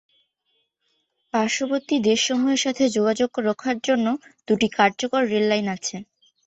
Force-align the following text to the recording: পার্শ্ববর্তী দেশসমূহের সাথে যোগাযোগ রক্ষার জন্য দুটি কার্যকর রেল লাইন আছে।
পার্শ্ববর্তী 1.33 1.95
দেশসমূহের 2.09 2.63
সাথে 2.65 2.83
যোগাযোগ 2.97 3.29
রক্ষার 3.47 3.77
জন্য 3.87 4.07
দুটি 4.47 4.67
কার্যকর 4.77 5.21
রেল 5.31 5.45
লাইন 5.49 5.67
আছে। 5.75 5.95